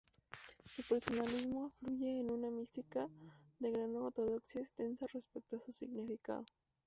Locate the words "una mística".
2.31-3.07